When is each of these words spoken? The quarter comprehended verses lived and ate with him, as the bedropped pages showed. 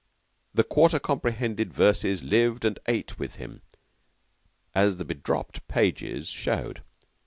The 0.55 0.63
quarter 0.63 0.97
comprehended 0.97 1.75
verses 1.75 2.23
lived 2.23 2.65
and 2.65 2.79
ate 2.87 3.19
with 3.19 3.35
him, 3.35 3.61
as 4.73 4.97
the 4.97 5.05
bedropped 5.05 5.67
pages 5.67 6.27
showed. 6.27 6.81